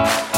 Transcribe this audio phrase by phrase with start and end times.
[0.00, 0.29] Bye.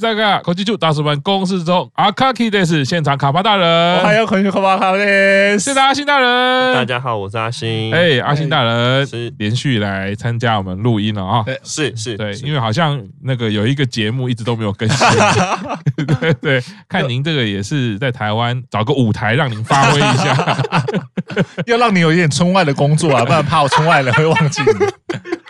[0.00, 6.74] 大家口技就大师们公示中，阿卡基德是现场卡巴大人，还有口气卡巴卡的，谢谢阿星大人。
[6.74, 7.92] 大家好，我是阿星。
[7.92, 11.44] 哎，阿星大人是连续来参加我们录音了啊？
[11.64, 15.06] 是是，对，因为好像那个有一个节目一直都没有更新。
[16.20, 20.58] 对对，看您这个也是在台湾找个舞台让您发挥一下，
[21.66, 25.18] 要让你有一点村外的工作啊，不然怕我村外人会忘记你。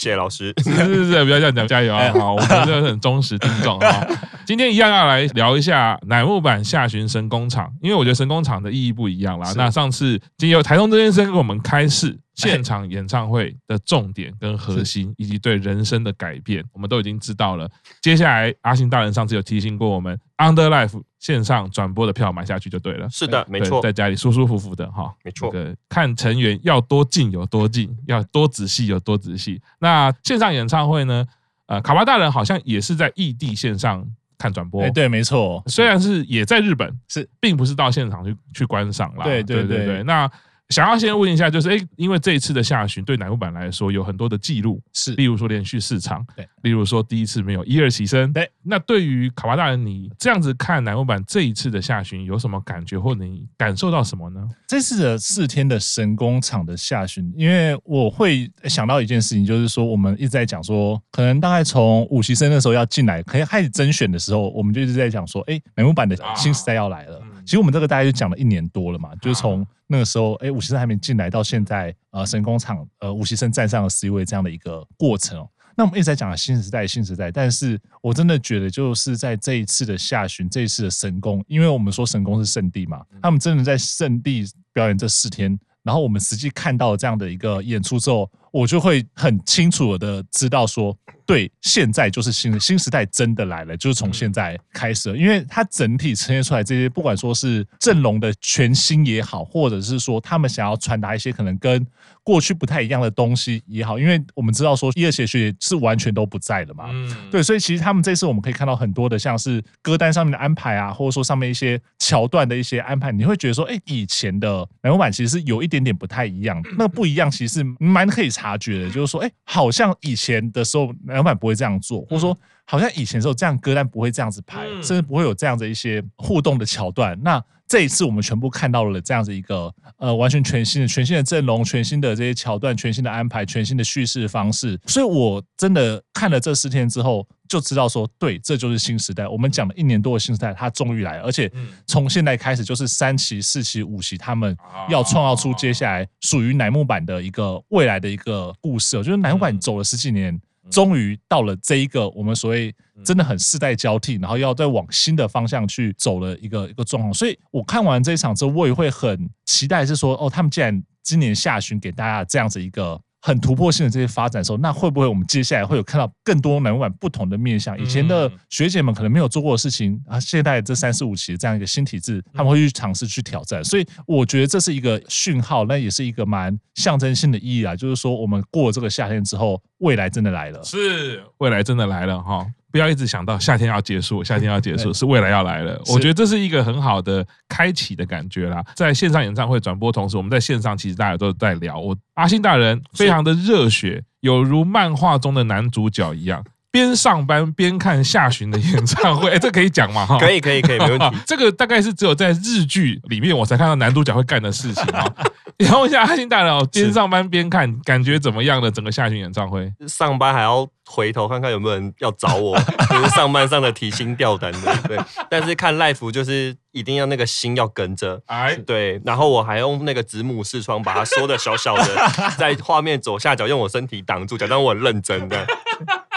[0.00, 2.10] 谢谢老师，是 是是，不要这样讲，加油啊！
[2.14, 4.06] 好，我们真的是很忠实听众啊。
[4.46, 9.52] 今天一样要来聊一下乃木坂下旬神工厂，因为我觉得神工厂的意义不一样啦。
[9.56, 12.18] 那上次经由台东这先生给我们开示。
[12.36, 17.68] 现场演唱会的重点跟核心，以及对人生的改变，我们都已经知道了。
[18.00, 23.08] 接下来，阿星大人上次有提醒过我们，Underlife 线上转播的票买下去就对了。
[23.08, 25.48] 是的，没错，在家里舒舒服服的哈，没错。
[25.52, 29.60] 这个看成员要多近有多近，要多仔细有多仔细。
[29.78, 31.24] 那线上演唱会呢？
[31.66, 34.04] 呃，卡巴大人好像也是在异地线上
[34.36, 34.82] 看转播。
[34.82, 35.62] 哎，对，没错。
[35.66, 39.22] 虽然是也在日本，是，并不是到现场去去观赏啦。
[39.22, 40.02] 对对对对。
[40.02, 40.28] 那
[40.70, 48.48] 想要先问一下，就是哎，因为这一次的下旬对乃木坂来说有很多的记录，是，例如说连续四场，对，例如说第一次没有一二起身，对。
[48.62, 54.40] 那对于卡巴大人，你这样子看乃木坂这一次的下旬有什么感觉，或者你感受到什么呢？
[54.68, 67.16] 这次的四天的神工厂的下旬，因为我会想到一件事情，就是说我们一直在讲说，可能大概从五期生的时候要进来，可以开始甄选的时候，我们就一直在讲说，哎，乃木坂的新时代要来了。
[67.16, 69.66] 啊嗯、其实我们这个大概就讲了一年多了嘛，就是从。
[69.92, 75.50] 那个时候，哎，五期生还没进来，到现在，呃，神工厂，呃，五期生站上了 C 位这样的一个过程哦。
[75.76, 90.96] 那我们一直在讲新时代，新时代，但是我真的觉得，就是在这一次的下旬，这一次的神工，因为我们说神工是圣地嘛，他们真的在圣地表演这四天，然后我们实际看到这样的一个演出之后，我就会很清楚的知道说。
[91.26, 101.86] 对，现在就是新新时代真的来了，就是从现在开始，因为它整体呈现出来这些，不管说是阵容的全新也好，或者是说他们想要传达一些可能跟
[102.22, 120.90] 过去不太一样的东西也好，因为我们知道说一二期学是完全都不在了嘛，嗯，对，所以其实他们这次我们可以看到很多的像是歌单上面的安排啊，或者说上面一些桥段的一些安排，你会觉得说，哎，以前的乃木坂其实是有一点点不太一样， 那个不一样其实是蛮可以察觉的，就是说，哎，好像以前的时候。
[121.04, 127.18] 乃木坂不会这样做，或者说好像以前的时候这样歌单不会这样子排，甚至不会有这样的一些互动的桥段。
[127.22, 134.76] 那这一次我们全部看到了这样子一个呃完全全新的、全新的阵容、全新的这些桥段、全新的安排、全新的叙事方式。
[134.88, 139.28] 所以我真的看了这四天之后，就知道说，对，这就是新时代。
[139.28, 141.48] 我们讲了一年多的新时代，它终于来了，而且
[141.86, 144.56] 从现在开始就是三期、四期、五期，他们
[144.88, 148.98] 要创造出接下来属于乃木坂的一个未来的一个故事。
[148.98, 150.36] 我觉得乃木坂走了十几年。
[150.70, 157.12] 终于到了这一个我们所谓真的很世代交替，然后要再往新的方向去走了一个一个状况。
[157.12, 163.00] 所以我看完这一场之后，我也会很期待，是说哦，他们既然今年下旬给大家这样子一个。
[163.20, 167.78] 很突破性的这些发展的时候，那会不会我们接下来会有看到更多乃木坂不同的面向？
[167.78, 173.62] 以前的学姐们可能没有做过的事情啊，现在这三四五期的这样一个新体制，他们会去尝试去挑战。
[173.62, 182.46] 所以我觉得这是一个讯号，那也是一个蛮象征性的意义啊，就是说我们过了这个夏天之后，未来真的来了，是未来真的来了哈。
[182.70, 185.80] 不要一直想到夏天要结束，夏天要结束是未来要来了。
[185.88, 188.64] 我觉得这是一个很好的开启的感觉啦。
[188.74, 191.78] 在线上演唱会转播同时，我们在线上其实大家都在聊。
[191.78, 196.44] 我阿星大人非常的热血，有如漫画中的男主角一样。
[196.72, 200.06] 边上班边看下旬的演唱会， 哎，这可以讲吗？
[200.06, 201.16] 哈，可以，可以，可以，没问题。
[201.26, 205.04] 这个大概是只有在日剧里面我才看到男主角会干的事情啊。
[205.58, 208.70] 然后问一下阿星大人哦，边上班边看，感觉怎么样的？
[208.70, 212.58] 整个下旬演唱会，上班还要回头看看有没有人要找我，
[212.90, 214.76] 就是上班上的提心吊胆的。
[214.88, 214.98] 对，
[215.30, 219.00] 但是看 life 就是一定要那个心要跟着，哎，对。
[219.04, 221.96] 然后我还用那个子母视窗把它缩的小小的，
[222.36, 225.46] 在画面左下角用我身体挡住，假装我很认真的。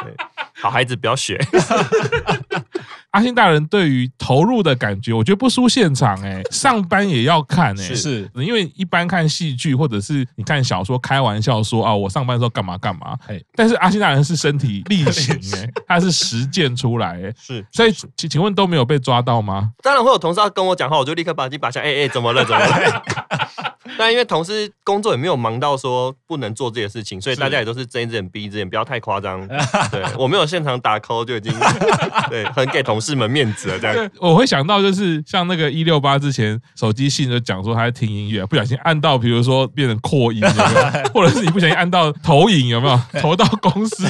[0.01, 0.15] 对。
[0.59, 1.37] 好孩子，不要学。
[3.13, 13.15] 阿星大人对于投入的感觉，我觉得不输现场哎、欸， 上班也要看哎、欸，是，因为一般看戏剧或者是你看小说，开玩笑说啊，我上班的时候干嘛干嘛，
[13.55, 19.71] 但是阿星大人是身体力行哎、欸， 他是实践出来哎、欸， 是，所以请请问都没有被抓到吗？
[19.83, 23.03] 当然会有同事要跟我讲话，我就立刻把机拔下，哎、欸、哎、欸，怎么了怎么了？
[23.95, 29.47] 但因为同事工作也没有忙到说不能做这些事情，所以大家也都是睁一只眼闭一只眼，不要太夸张。
[29.91, 31.53] 对，我没有现场打 call 就已经
[32.27, 33.79] 对，很给同事们面子了。
[33.79, 44.07] 这样我会想到就是像那个一六八之前手机信就讲说他在听音乐，不小心按到，比如说变成扩音有没有， 或者是你不小心按到投影有没有，投到公司。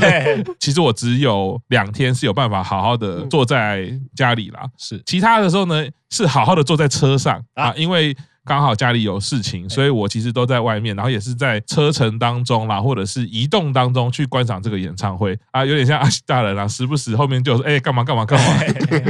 [0.59, 8.15] 其实我只有两天是有办法好好的坐在家里啦，是其他的时候呢是好好的坐在车上啊，因为。
[8.45, 18.45] 刚好家里有事情，所以我其实都在外面，然后也是在车程当中啦，或者是移动当中去观赏这个演唱会啊，有点像 阿西大人啊，时不时后面就说：“哎，干嘛干嘛干嘛。”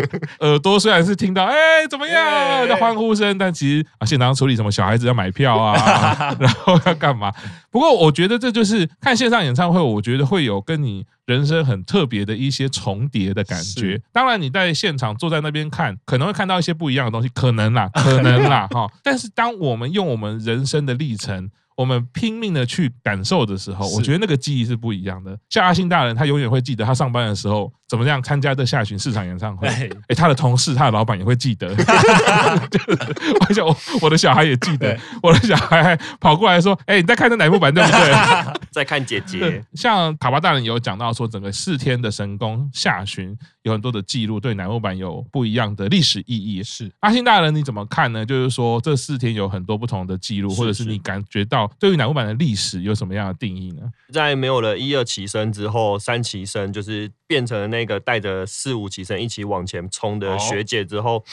[0.42, 1.56] 耳朵虽然是听到“哎，
[1.90, 7.32] 怎么样”的欢呼声，但其实啊，现场处理什么小孩子要买票啊， 然后要干嘛？
[7.74, 11.06] 不过我觉得这就是看线上演唱会，我觉得会有跟你。
[11.26, 13.98] 人生很特别的一些重叠的感觉。
[14.12, 18.92] 当然，你在现场坐在那边看，可能会看到一些不一样的东西，可能啦，可能啦，哈。
[19.02, 25.38] 但是，当我们用我们人生的历程，我们拼命的去感受的时候，我觉得那个记忆是不一样的。
[25.50, 27.72] 像阿信大人，他永远会记得他上班的时候。
[27.86, 29.68] 怎么样参加这下旬市场演唱会？
[29.68, 31.68] 哎，他的同事、他的老板也会记得。
[33.40, 33.64] 我想，
[34.02, 34.98] 我的小孩也记得。
[35.22, 38.12] 我的小孩还跑过来说：“哎，你在看这乃木坂对不对？”
[38.74, 39.64] 在看姐姐。
[39.76, 46.64] 像卡巴大人有讲到说，整个四天的神功下旬有很多的记录，对乃木坂有不一样的历史意义。
[46.64, 48.26] 是阿信大人，你怎么看呢？
[48.26, 53.82] 就是说，这四天有很多不同的记录，或者是你感觉到对于乃木坂的历史有什么样的定义呢？
[54.12, 61.24] 在没有了一二期生之后，三期生就是变成了那个带着四五起身一起往前冲的学姐之后，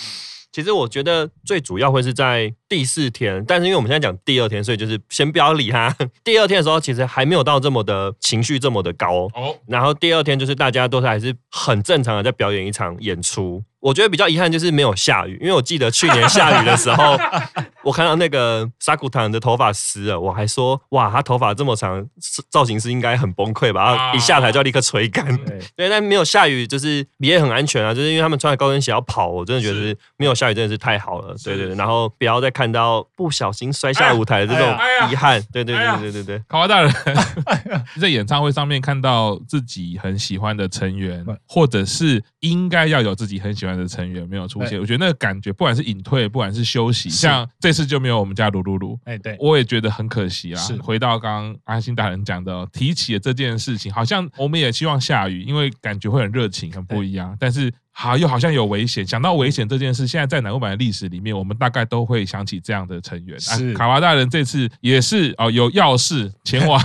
[0.50, 5.94] 其实我觉得最主要会是在第四天，但是因为我们现在讲第二天，所以就是先不要理他。
[6.24, 9.54] 第二天的时候，其实还没有到这么的情绪这么的高哦。
[9.66, 13.62] 然后第二天就是大家都是还是很正常的在表演一场演出。
[13.80, 17.16] 我觉得比较遗憾就是没有下雨，因为我记得去年下雨的时候，
[17.82, 22.06] 我看到那个沙谷堂的头发湿了，我还说哇，他头发这么长，
[22.50, 23.96] 造型师应该很崩溃吧？
[23.96, 25.34] 然后一下台就要立刻吹干。
[25.46, 25.58] 对，
[25.90, 31.34] 但没有下雨就是也很安全啊，就是因为他们穿着高跟鞋要跑，我真的觉得没有下雨真的是太好了。
[31.44, 34.78] 对对对，然后不要再看到不小心摔下舞台的这种
[35.10, 35.42] 遗憾。
[35.52, 36.92] 对对对对对对，考拉大人
[38.00, 50.60] 在演唱会上面看到自己很喜欢的成员，或者是应该要有自己很喜欢的成员没有出现，我觉得那个感觉，不管是隐退，不管是休息，像这次就没有我们家噜噜噜，哎，对，我也觉得很可惜啊。
[50.60, 50.76] 是。
[50.76, 57.72] 回到刚刚阿信大人讲的，提起了这件事情，好像我们也希望下雨，因为感觉会很热情，很不一样，但是。
[57.92, 59.06] 好，又好像有危险。
[59.06, 63.38] 想到危险这件事，现在在南欧版的历史里面，我们大概都会想起这样的成员。
[63.38, 66.80] 是、啊、卡娃大人这次也是哦，有要事前往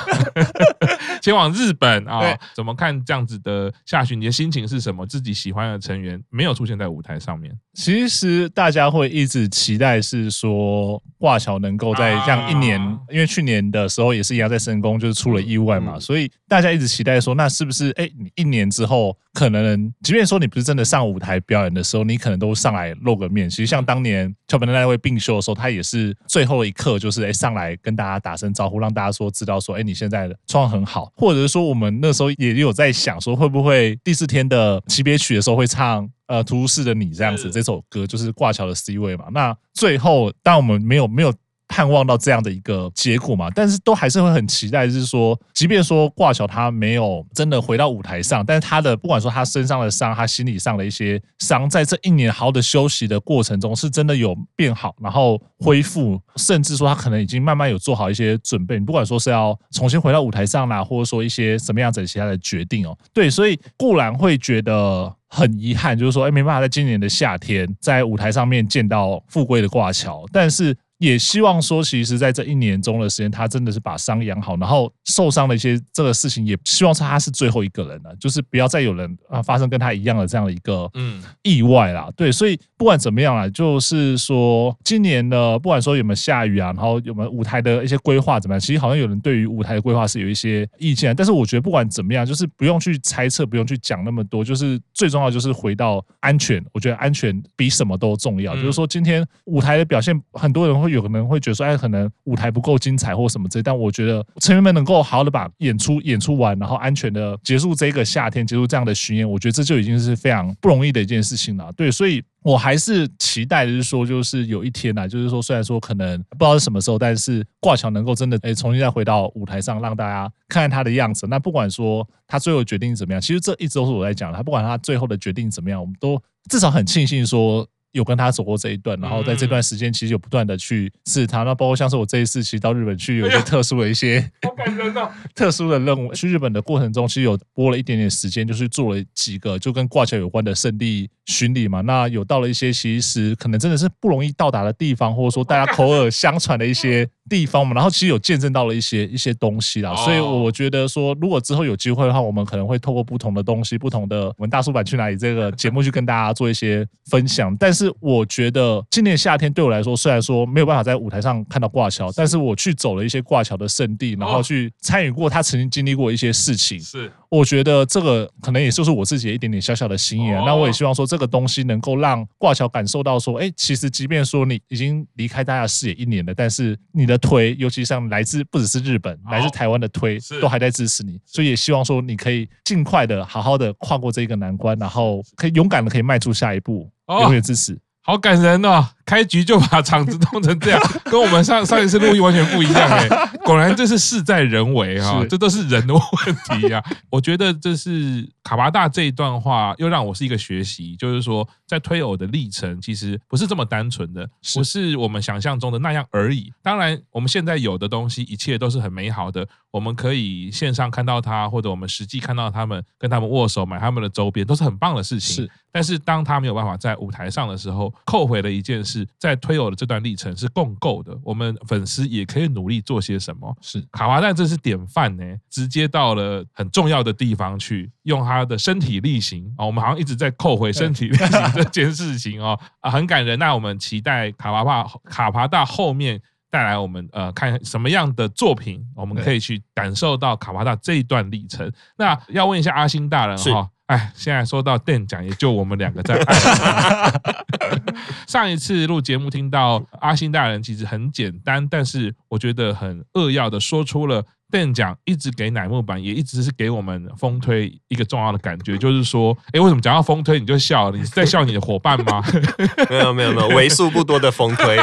[1.22, 2.20] 前往日本啊？
[2.20, 4.20] 对怎么看这样子的下旬？
[4.20, 5.06] 你的心情是什么？
[5.06, 7.52] 自己喜欢的成员没有出现在舞台上面。
[7.74, 23.50] 其实大家会一直期待是说挂桥能够在这样一年，啊、因为去年的时候也是一样在深宫就是出了意外嘛，嗯、所以大家一直期待说，那是不是哎，你一年之后可能，即便说你不是真的上舞台表演的时候，你可能都上来露个面。
[23.50, 39.26] 其实像当年桥本的那位病休的时候，他也是最后一刻，就是哎上来跟大家打声招呼，让大家说知道说，哎你现在的状况很好，或者是说我们那时候也有在想说，会不会第四天的级别曲的时候会唱呃图书室的你这样子这首歌，就是挂桥的 C 位嘛。
[39.32, 41.34] 那最后，但我们没有没有。
[41.68, 58.80] 盼望到这样的一个结果嘛，但是都还是会很期待，就是说，即便说挂桥他没有真的回到舞台上，但是他的不管说他身上的伤，他心理上的一些伤，在这一年好的休息的过程中，是真的有变好，然后恢复，甚至说他可能已经慢慢有做好一些准备。
[58.80, 70.78] 你不管说是要重新回到舞台上啦，或者说一些什么样子其他的决定哦，对，所以固然会觉得很遗憾，就是说，哎，没办法在今年的夏天在舞台上面见到富贵的挂桥，但是。
[71.06, 82.10] 也希望说，其实，在这一年中的时间，他真的是把伤养好，然后受伤的一些这个事情，也希望说他是最后一个人了，就是不要再有人啊发生跟他一样的这样的一个嗯意外啦。
[82.16, 96.60] 对，所以不管怎么样啦，就是说今年呢，不管说有没有下雨啊，然后有没有舞台的一些规划怎么样，其实好像有人对于舞台的规划是有一些意见，但是我觉得不管怎么样，就是不用去猜测，不用去讲那么多，就是最重要就是回到安全。
[96.74, 98.56] 我觉得安全比什么都重要。
[98.56, 100.95] 就是说今天舞台的表现，很多人会。
[100.96, 111.72] 有可能会觉得说，哎，可能舞台不够精彩或什么之类，但我觉得成员们能够好好的把演出演出完，然后安全的结束这个夏天，结束这样的巡演，我觉得这就已经是非常不容易的一件事情了。
[111.74, 121.28] 对，所以我还是期待的是说，就是有一天呢，就是说，虽然说可能不知道是什么时候，但是挂桥能够真的哎重新再回到舞台上，让大家看看他的样子。
[121.28, 124.38] 那不管说他最后决定怎么样，其实这一直都是我在讲的。
[124.38, 127.68] 他不管他最后的决定怎么样，我们都至少很庆幸说。
[127.96, 131.44] 有跟他走过这一段，然后在这段时间其实有不断的去试他。
[131.44, 136.14] 那包括像是我这一次其实到日本去，有一些特殊的一些， 我感人哦， 特殊的任务。
[136.14, 141.80] 去日本的过程中，其实有拨了一点点时间，就是做了几个就跟挂桥有关的圣地巡礼嘛。
[141.82, 147.74] 那有到了一些其实可能真的是不容易到达的地方，或者说大家口耳相传的一些 地方嘛。
[147.74, 149.96] 然后其实有见证到了一些一些东西啦。
[149.96, 157.56] 所以我觉得说，如果之后有机会的话，我们可能会透过不同的东西，不同的我们大叔版去哪里这个节目去跟大家做一些分享。
[157.58, 166.80] 但是我觉得今年夏天对我来说，虽然说没有办法在舞台上看到挂桥，但是我去走了一些挂桥的圣地，然后去参与过他曾经经历过一些事情。
[166.80, 170.44] 是，我觉得这个可能也就是我自己的一点点小小的心愿。
[170.46, 181.20] 那我也希望说，这个东西能够让挂桥感受到说，哎，其实即便说你已经离开大家的视野一年了，但是你的推，尤其像来自不只是日本，来自台湾的推，都还在支持你。
[181.26, 186.90] 所以也希望说，你可以尽快的好好的跨过这个难关，然后可以勇敢的可以迈出下一步。
[187.08, 187.78] 永远支持。
[188.08, 188.88] 好感人哦！
[189.04, 193.08] 开局就把场子弄成这样， 跟我们上上一次录音完全不一样哎。
[193.44, 196.84] 果然这是事在人为哈，这都是人的问题呀。
[197.10, 206.52] 我觉得这是卡巴大这一段话，又让我是一个学习，就是说在推偶的历程其实不是这么单纯的，不是我们想象中的那样而已。
[206.62, 209.48] 当然，我们现在有的东西，一切都是很美好的。
[209.72, 215.44] 我们可以线上看到他，或者我们实际看到他们，跟他们握手，买他们的周边，都是很棒的事情。
[215.44, 221.18] 是，但是当他没有办法在舞台上的时候，后悔了一件事，在推偶的这段历程是共构的。
[221.24, 223.54] 我们粉丝也可以努力做些什么。
[223.60, 229.66] 是，卡哇蛋这是典范呢，直接到了很重要的地方去，用他的身体力行啊。
[229.66, 233.38] 我们好像一直在扣回身体力行这件事情哦， 啊，很感人。
[233.38, 236.20] 那我们期待卡巴帕卡帕大后面。
[236.48, 241.70] 带来我们呃看什么样的作品，我们可以去感受到卡巴大这一段历程。
[241.98, 247.12] 那要问一下阿星大人哈，哎，现在说到电奖，也就我们两个在爱。
[248.26, 260.98] 上一次录节目听到阿星大人其实很简单，但是我觉得很扼要的说出了电奖一直给乃木坂，也一直是给我们风推一个重要的感觉，就是说，哎，为什么讲到风推你就笑了？
[260.98, 262.24] 你是在笑你的伙伴吗？
[262.90, 264.78] 没有没有没有，为数不多的风推。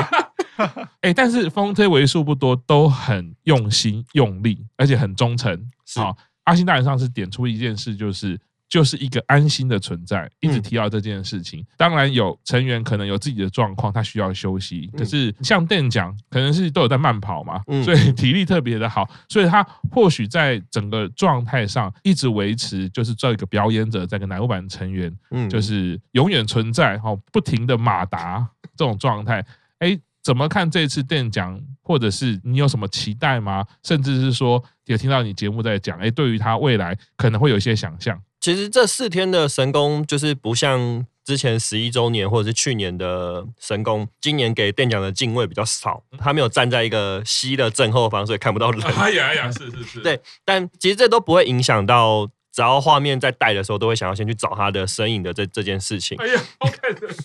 [1.00, 5.70] 哎，但是风推为数不多，都很用心用力，而且很忠诚。
[5.96, 8.38] 好，阿星大人上次点出一件事，就是
[8.72, 11.62] 就是一个安心的存在，一直提到这件事情。
[11.76, 14.90] 当然有成员可能有自己的状况，他需要休息。
[14.96, 25.14] 可是像店讲，可能是都有在慢跑嘛，所以体力特别的好，所以他或许在整个状态上一直维持，就是这个表演者，这个乃木坂成员，
[25.50, 29.44] 就是永远存在，哈，不停的马达这种状态。
[29.80, 30.00] 哎。
[30.24, 33.66] 怎么看这次电奖，或者是你有什么期待吗？
[33.82, 38.16] 甚至是说，有听到你节目在讲，哎，对于他未来可能会有一些想象。
[38.42, 48.82] 其实这四天的神功就是不像之前十一周年或者是去年的神功，今年给店长的敬畏比较少，他没有站在一个西的正后方，所以看不到人。
[48.82, 52.28] 哎呀哎呀，是是是， 对，但其实这都不会影响到。
[52.54, 56.18] 只要画面在带的时候，都会想要先去找他的身影的这这件事情。
[56.18, 57.16] 哎呀，好感人。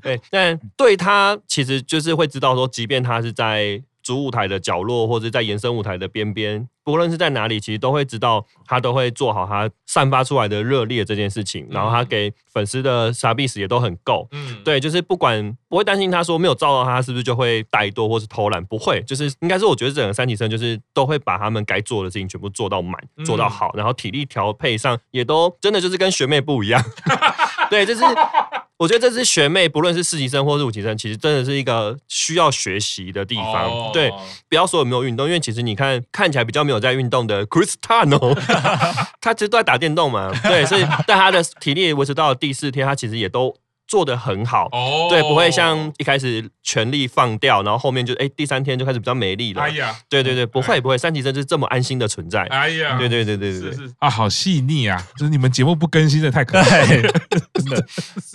[0.00, 3.82] 对，但对他其实就是会知道说，即便他是在。
[4.10, 11.64] 主舞台的角落，或者在延伸舞台的边边，不论是在哪里，其实都会知道他都会做好他散发出来的热烈这件事情。
[11.70, 14.26] 然后他给粉丝的傻逼死也都很够。
[14.32, 26.84] 嗯，对，就是不管不会担心他说没有照到他是不是就会怠惰或是偷懒，不会，就是应该是我觉得整个三体生就是都会把他们该做的事情全部做到满，做到好，然后体力调配上也都真的就是跟学妹不一样。
[27.70, 28.02] 对，就是。
[28.80, 33.68] 我觉得这支学妹，不论是四级生或是五级生，其实真的是一个需要学习的地方。
[33.68, 33.92] Oh.
[33.92, 34.10] 对，
[34.48, 38.34] 不要说有没有运动，因为其实你看看起来比较没有在运动的 Cristiano，
[39.20, 40.32] 他其实都在打电动嘛。
[40.44, 43.54] 对，所以但他的体力维持到第四天，他其实也都。
[43.90, 45.10] 做的很好，oh.
[45.10, 49.62] 对，不会像一开始全力放掉，然后后面就哎、欸、第三天就开始比较没力了。
[49.62, 52.44] 哎呀，对对对，不会不会，三级生就是这么安心的存在。
[52.44, 57.12] 哎呀，对对对对对，是是啊，好细腻啊，就是你们节目不更新的太可爱了。
[57.52, 57.84] 真的，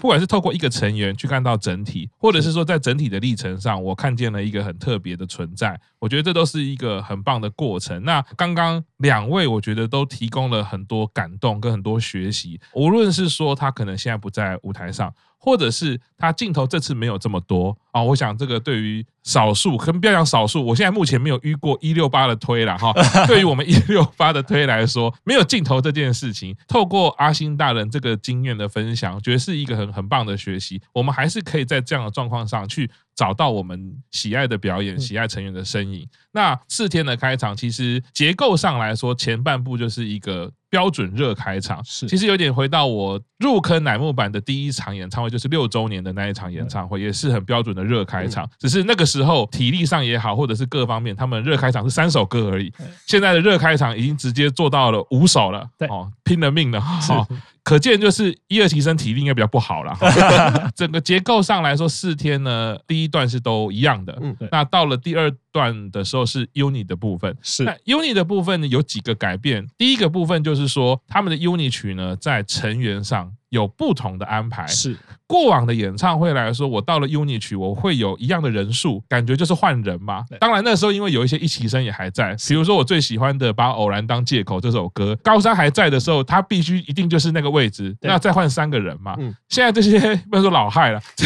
[0.01, 8.03] 不管是透过一个成员去看到整体，或者是说在整体的历程上，我看见了一个很特别的存在，我觉得这都是一个很棒的过程。
[8.03, 15.13] 那刚刚两位，我觉得都提供了很多感动跟很多学习，无论是说他可能现在不在舞台上。
[15.45, 22.91] 或者是他镜头这次没有这么多啊，我想这个对于少数，可能不要讲少数，我现在目前没有遇过一六八的推了哈。
[23.27, 30.81] 对于我们一六八的推来说，没有镜头这件事情，透过阿星大人这个经验的分享，觉得是一个很很棒的学习。
[30.91, 36.07] 我们还是可以在这样的状况上去找到我们喜爱的表演、喜爱成员的身影。
[36.31, 40.51] 那四天的开场，其实结构上来说，前半部就是一个。
[40.75, 41.81] 标准热开场。
[41.85, 48.45] 是，其实有点回到我入坑乃木坂的第一场演唱会，就是六周年的那一场演唱会，也是很标准的热开场。
[48.59, 52.69] 只是那个时候体力上也好，或者是各方面，他们热开场是三首歌而已。
[53.07, 57.25] 现在的热开场已经直接做到了五首了，哦，拼了命了，哦。
[57.65, 59.97] 可见就是一二级生体力应该比较不好了。
[60.75, 64.15] 整个结构上来说，四天呢，第一段是都一样的。
[64.21, 67.35] 嗯，那到了第二段的时候是 UNI 的部分。
[67.41, 69.67] 是，那 UNI 的部分呢，有几个改变。
[69.77, 73.33] 第一个部分就是说，他们的 UNI 曲呢，在成员上。
[73.49, 74.67] 有不同的安排。
[74.67, 80.23] 是过往的演唱会来说，我到了 UNI 曲，我会有一样的人数，感觉就是换人嘛。
[80.39, 89.15] 当然那时候因为有一些一起生也还在，比如说我最喜欢的《把偶然当借口》这首歌，高山还在的时候，他必须一定就是那个位置，那再换三个人嘛。
[89.49, 91.25] 现在这些 不能说老害了，这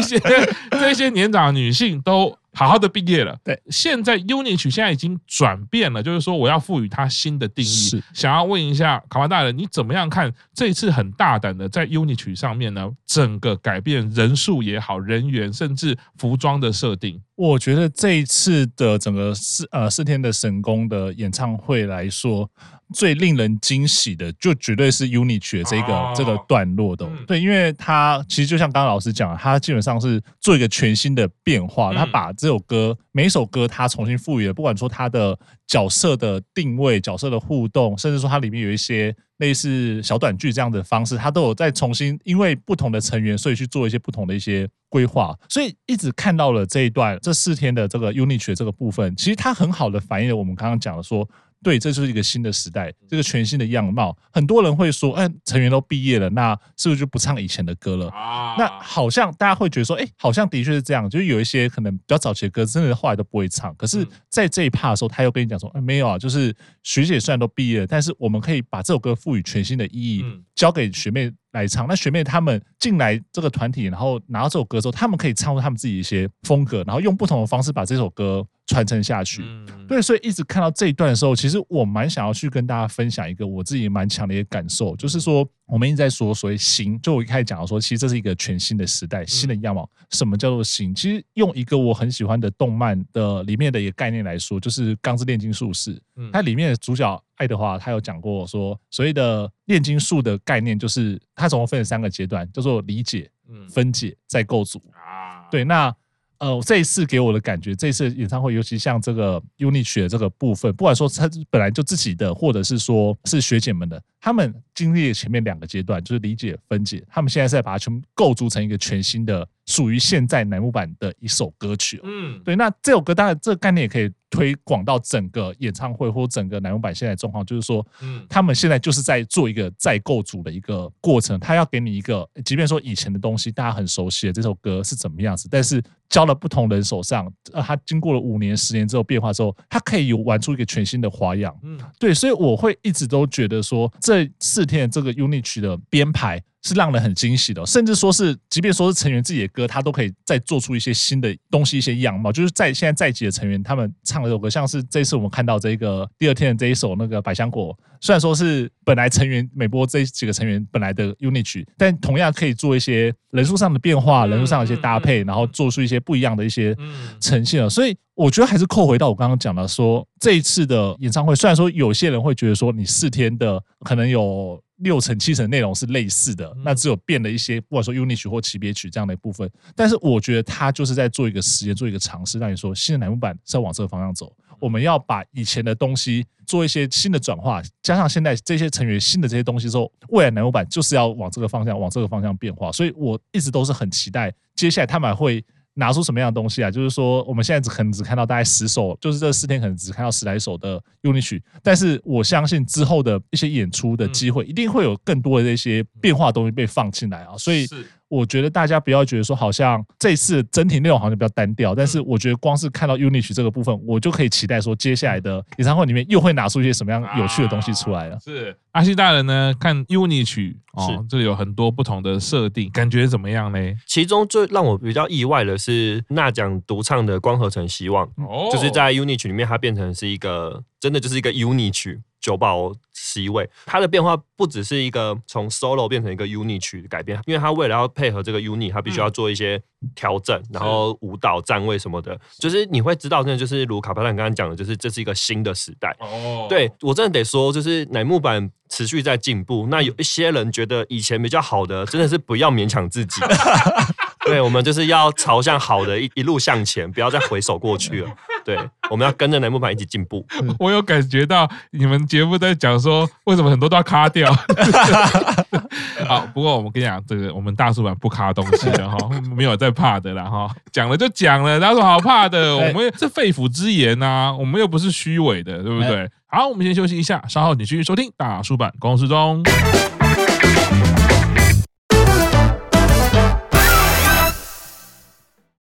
[0.00, 2.37] 些这些这些年长的女性都。
[2.54, 3.60] 好好的毕业了，对。
[3.70, 7.68] 现在 UNI 曲现在已经转变了，就是说我要赋予它新的定义。
[7.68, 12.90] 是，想要问一下卡巴大人，你怎么样看这一次很大胆的在 UNI 曲上面呢？
[13.06, 17.20] 整个改变人数也好，人员甚至服装的设定。
[17.38, 22.50] 我觉得这一次的整个四呃四天的神功的演唱会来说。
[22.94, 51.28] 最令人惊喜的，就绝对是 UNIQ 的这个、哦、这个段落的，嗯、对，因为他其实就像刚刚老师讲的，他基本上是做一个全新的变化，他把这首歌每一首歌他重新赋予了，不管说他的角色的定位、角色的互动，甚至说它里面有一些类似小短剧这样的方式，它都有在重新因为不同的成员，所以去做一些不同的一些规划，所以一直看到了这一段这四天的这个 UNI 曲的这个部分，其实它很好的反映了我们刚刚讲的说。
[51.62, 54.16] 对，这就是一个新的时代，这个全新的样貌。
[54.30, 58.08] 很多人会说，哎，成员都毕业了，那是不是就不唱以前的歌了？
[58.10, 63.74] 啊，那好像大家会觉得说，哎，好像的确是这样，就是有一些可能比较早期的歌，真的后来都不会唱。
[63.74, 70.24] 可是，在这一趴的时候，他又跟你讲说，哎，没有啊，就是学姐虽然都毕业了，但是我们可以把这首歌赋予全新的意义，
[70.54, 71.88] 交给学妹来唱。
[71.88, 78.46] 那学妹他们进来这个团体，然后拿到这首歌之后，他们可以唱出他们自己一些风格，然后用不同的方式把这首歌。
[78.68, 79.42] 传承下去，
[79.88, 89.88] 对，所以一直看到这一段的时候，其实我蛮想要去跟大家分享一个我自己蛮强的一个感受，就是说，我们一直在说所谓新，就我一开始讲的说，其实这是一个全新的时代，新的样貌。
[90.10, 90.94] 什么叫做新？
[90.94, 95.94] 其实用一个我很喜欢的动漫的里面的一个概念来说，就是《钢之炼金术师》。
[96.30, 103.30] 它里面的主角爱德华，他有讲过说，所谓的炼金术的概念，就是它总共分了三个阶段，叫做理解、
[103.70, 104.78] 分解、再构筑。
[104.92, 105.96] 啊，对，那。
[106.38, 119.48] 呃，这一次给我的感觉，这一次演唱会，尤其像这个 UNIQ 的这个部分，不管说他本来就自己的，或者是说是学姐们的，他们经历了前面两个阶段，就是理解、分解，他们现在是在把它全部构筑成一个全新的。
[119.64, 146.42] 属于现在乃木坂的一首歌曲，嗯，对，那这首歌当然这个概念也可以推广到整个演唱会或整个乃木坂现在状况，就是说，嗯，他们现在就是在做一个再构筑的一个过程，他要给你一个，即便说以前的东西大家很熟悉的这首歌是怎么样子，但是交了不同人手上，呃，他经过了五年、十年之后变化之后，他可以有玩出一个全新的花样，嗯，对，所以我会一直都觉得说，这四天这个 unit 的编排。
[146.62, 152.32] 是让人很惊喜的，甚至说是，即便说是成员自己的歌，他都可以再做出一些新的东西、一些样貌。
[152.32, 166.76] 就是在现在在籍的成员，他们唱的这首歌，像是这次我们看到这个第二天的这一首那个百香果，虽然说是本来成员美波这几个成员本来的 UNI 曲，但同样可以做一些人数上的变化、人数上的一些搭配，然后做出一些不一样的一些
[167.20, 167.70] 呈现了。
[167.70, 174.60] 所以我觉得还是扣回到我刚刚讲的说，这一次的演唱会，虽然说有些人会觉得说你四天的可能有。
[174.78, 179.50] 六成七成内容是类似的，那只有变了一些，不管说 UNI 曲或级别曲这样的一部分。
[179.74, 184.32] 但是我觉得他就是在做一个实验，做一个尝试，让你说新的乃木坂是要往这个方向走。
[184.60, 192.72] 我们要把以前的东西做一些新的转化，加上现在这些成员新的这些东西之后，未来乃木坂就是要往这个方向，往这个方向变化。
[192.72, 195.44] 所以我一直都是很期待接下来他们会。
[195.78, 196.70] 拿出什么样的东西啊？
[196.70, 207.66] 就是说，我们现在只可能只看到大概十首，就是这四天可能只看到十来首的 UNI 曲，但是我相信之后的一些演出的机会，一定会有更多的这些变化的东西被放进来啊，所以。
[208.08, 218.18] 我觉得大家不要觉得说好像这次整体内容好像比较单调，但是我觉得光是看到 UNI 曲这个部分，我就可以期待说接下来的演唱会里面又会拿出一些什么样有趣的东西出来了。
[218.24, 223.58] 是阿西大人呢，看 UNI 曲哦，这里有很多不同的设定，感觉怎么样呢？
[223.86, 228.06] 其中最让我比较意外的是那奖独唱的《光合成希望》，
[228.52, 231.72] 就是在 UNI 曲里面，它变成是一个真的就是一个 UNI
[232.20, 232.28] 曲。
[232.28, 239.58] 久保 C 位，它的变化不只是一个从 solo 变成一个 unit 曲的改变，因为它为了要配合这个 unit，它必须要做一些
[239.94, 245.96] 调整，嗯、然后舞蹈站位什么的，就是你会知道，真的就是如卡帕兰刚刚讲的，就是这是一个新的时代。
[246.00, 249.66] 哦，对我真的得说，就是乃木坂持续在进步。
[249.70, 253.22] 那有一些人觉得以前比较好的，真的是不要勉强自己。
[254.24, 258.10] 对，我们就是要朝向好的一一路向前，不要再回首过去了。
[258.44, 258.58] 对，
[258.90, 260.26] 我们要跟着乃木板一起进步。
[260.58, 264.32] 我有感觉到你们节目在讲说，为什么很多都要卡掉？
[266.06, 268.96] 好，不过我们跟你讲，这个我们大叔版不卡东西的哈，
[269.36, 272.56] 没有在怕的啦哈，讲了就讲了，哪有什么好怕的？
[272.56, 276.08] 我们是肺腑之言呐、啊，我们又不是虚伪的，对不对？
[276.26, 279.42] 好，我们先休息一下，稍后你继续收听大叔版公司中。